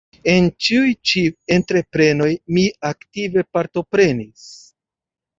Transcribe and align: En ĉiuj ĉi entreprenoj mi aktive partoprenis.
En 0.31 0.45
ĉiuj 0.67 0.93
ĉi 1.09 1.21
entreprenoj 1.55 2.29
mi 2.57 2.63
aktive 2.91 3.43
partoprenis. 3.57 4.49